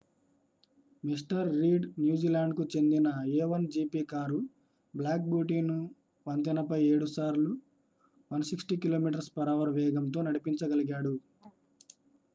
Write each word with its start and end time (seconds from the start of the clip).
mister 1.03 1.49
Reid 1.55 1.83
న్యూజిలాండ్‌కు 1.99 2.63
చెందిన 2.71 3.07
a1gp 3.35 3.93
car 4.05 4.39
black 4.93 5.21
beautyను 5.27 5.77
వంతెనపై 6.25 6.79
7 6.87 7.09
సార్లు 7.15 7.51
160km/h 8.31 9.29
వేగంతో 9.77 10.21
నడిపించగలిగాడు 10.29 11.13